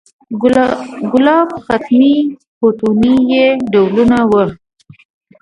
ګلاب، 1.13 1.47
ختمي، 1.65 2.15
فتوني 2.57 3.13
یې 3.31 3.45
ډولونه 3.71 4.19
و. 4.29 4.31